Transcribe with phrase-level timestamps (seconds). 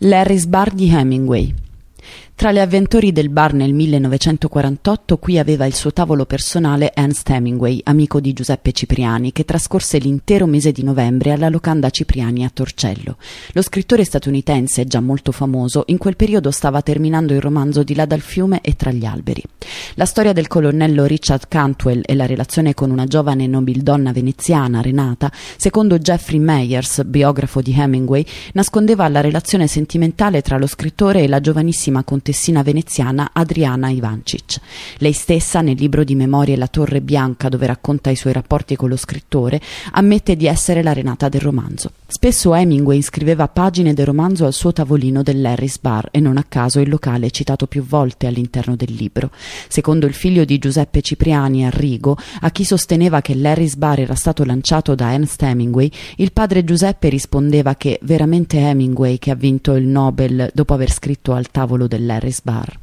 [0.00, 1.52] Larry's Bar di Hemingway
[2.38, 7.80] tra le avventori del bar nel 1948 qui aveva il suo tavolo personale Ernst Hemingway,
[7.82, 13.16] amico di Giuseppe Cipriani, che trascorse l'intero mese di novembre alla locanda Cipriani a Torcello.
[13.54, 18.06] Lo scrittore statunitense, già molto famoso, in quel periodo stava terminando il romanzo Di là
[18.06, 19.42] dal fiume e tra gli alberi.
[19.98, 25.28] La storia del colonnello Richard Cantwell e la relazione con una giovane nobildonna veneziana, Renata,
[25.56, 31.40] secondo Jeffrey Meyers, biografo di Hemingway, nascondeva la relazione sentimentale tra lo scrittore e la
[31.40, 34.60] giovanissima contessina veneziana Adriana Ivancic.
[34.98, 38.88] Lei stessa, nel libro di memorie La Torre Bianca, dove racconta i suoi rapporti con
[38.88, 41.90] lo scrittore, ammette di essere la Renata del romanzo.
[42.10, 46.80] Spesso Hemingway scriveva pagine del romanzo al suo tavolino dell'Harris Bar e non a caso
[46.80, 49.30] il locale citato più volte all'interno del libro.
[49.68, 54.42] Secondo il figlio di Giuseppe Cipriani, Arrigo, a chi sosteneva che l'Harris Bar era stato
[54.44, 59.86] lanciato da Ernst Hemingway, il padre Giuseppe rispondeva che veramente Hemingway che ha vinto il
[59.86, 62.78] Nobel dopo aver scritto al tavolo dell'Harris Bar.